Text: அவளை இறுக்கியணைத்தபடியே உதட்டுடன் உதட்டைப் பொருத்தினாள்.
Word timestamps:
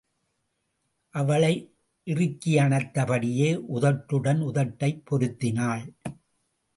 அவளை 1.09 1.73
இறுக்கியணைத்தபடியே 2.05 3.49
உதட்டுடன் 3.75 4.41
உதட்டைப் 4.41 5.03
பொருத்தினாள். 5.11 5.85